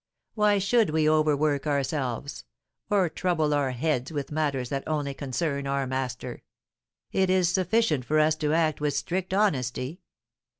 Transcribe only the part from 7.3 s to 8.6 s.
sufficient for us to